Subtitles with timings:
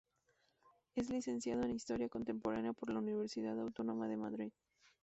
[0.95, 4.51] Es licenciado en Historia Contemporánea por la Universidad Autónoma de Madrid.